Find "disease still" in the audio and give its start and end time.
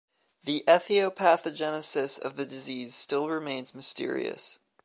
2.47-3.29